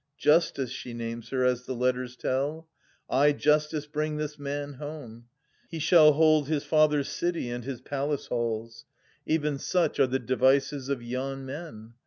[0.17, 2.67] Justice she names her, as the letters tell:—
[2.99, 5.25] * I Justice bring this man home:
[5.69, 8.85] he shall hold His father's city, and his palace halls.'
[9.27, 11.93] Even such are the devices of yon men.